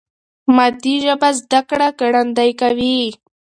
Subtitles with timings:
[0.55, 2.99] مادي ژبه زده کړه ګړندۍ کوي.